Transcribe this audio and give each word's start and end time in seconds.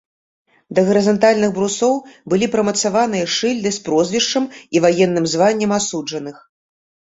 Да 0.77 0.83
гарызантальных 0.87 1.51
брусоў 1.57 1.93
былі 2.35 2.49
прымацаваныя 2.55 3.29
шыльды 3.35 3.69
з 3.77 3.85
прозвішчам 3.89 4.49
і 4.77 4.85
ваенным 4.89 5.31
званнем 5.37 5.71
асуджаных. 5.81 6.45